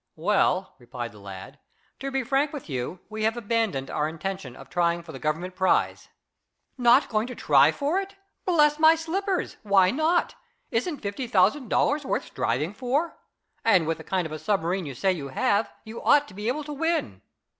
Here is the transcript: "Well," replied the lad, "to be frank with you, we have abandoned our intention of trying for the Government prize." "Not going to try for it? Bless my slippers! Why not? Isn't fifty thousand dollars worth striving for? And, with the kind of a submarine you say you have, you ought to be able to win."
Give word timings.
"Well," 0.15 0.73
replied 0.79 1.11
the 1.11 1.19
lad, 1.19 1.59
"to 1.99 2.09
be 2.09 2.23
frank 2.23 2.53
with 2.53 2.67
you, 2.67 3.01
we 3.07 3.21
have 3.23 3.37
abandoned 3.37 3.91
our 3.91 4.09
intention 4.09 4.55
of 4.55 4.67
trying 4.67 5.03
for 5.03 5.11
the 5.11 5.19
Government 5.19 5.55
prize." 5.55 6.09
"Not 6.75 7.07
going 7.07 7.27
to 7.27 7.35
try 7.35 7.71
for 7.71 7.99
it? 7.99 8.15
Bless 8.43 8.79
my 8.79 8.95
slippers! 8.95 9.57
Why 9.61 9.91
not? 9.91 10.33
Isn't 10.71 11.01
fifty 11.01 11.27
thousand 11.27 11.69
dollars 11.69 12.03
worth 12.03 12.25
striving 12.25 12.73
for? 12.73 13.15
And, 13.63 13.85
with 13.85 13.99
the 13.99 14.03
kind 14.03 14.25
of 14.25 14.31
a 14.31 14.39
submarine 14.39 14.87
you 14.87 14.95
say 14.95 15.11
you 15.11 15.27
have, 15.27 15.71
you 15.83 16.01
ought 16.01 16.27
to 16.29 16.33
be 16.33 16.47
able 16.47 16.63
to 16.63 16.73
win." 16.73 17.21